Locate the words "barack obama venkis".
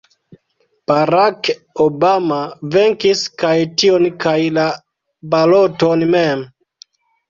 0.87-3.23